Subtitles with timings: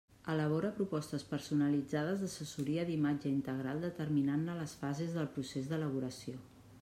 [0.33, 6.45] Elabora propostes personalitzades d'assessoria d'imatge integral determinant-ne les fases del procés d'elaboració.